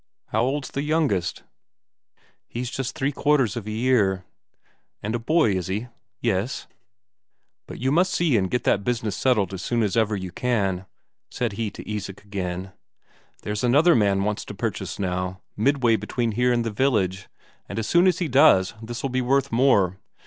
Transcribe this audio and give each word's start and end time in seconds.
"How 0.29 0.41
old's 0.41 0.69
the 0.71 0.81
youngest?" 0.81 1.43
"He's 2.47 2.71
just 2.71 2.95
three 2.95 3.11
quarters 3.11 3.55
of 3.55 3.67
a 3.67 3.71
year." 3.71 4.25
"And 5.03 5.13
a 5.13 5.19
boy, 5.19 5.51
is 5.51 5.67
he?" 5.67 5.89
"Yes." 6.19 6.65
"But 7.67 7.77
you 7.77 7.91
must 7.91 8.11
see 8.11 8.35
and 8.35 8.49
get 8.49 8.63
that 8.63 8.83
business 8.83 9.15
settled 9.15 9.53
as 9.53 9.61
soon 9.61 9.83
as 9.83 9.95
ever 9.95 10.15
you 10.15 10.31
can," 10.31 10.87
said 11.29 11.53
he 11.53 11.69
to 11.69 11.87
Isak 11.87 12.23
again. 12.23 12.71
"There's 13.43 13.63
another 13.63 13.93
man 13.93 14.23
wants 14.23 14.43
to 14.45 14.55
purchase 14.55 14.97
now, 14.97 15.39
midway 15.55 15.97
between 15.97 16.31
here 16.31 16.51
and 16.51 16.65
the 16.65 16.71
village, 16.71 17.27
and 17.69 17.77
as 17.77 17.85
soon 17.87 18.07
as 18.07 18.17
he 18.17 18.27
does, 18.27 18.73
this'll 18.81 19.07
be 19.07 19.21
worth 19.21 19.51
more. 19.51 19.99